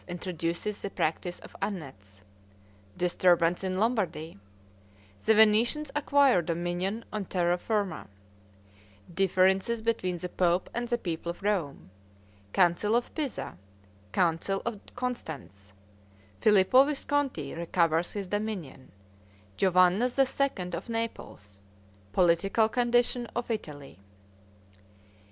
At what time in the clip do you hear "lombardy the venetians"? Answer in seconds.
3.77-5.91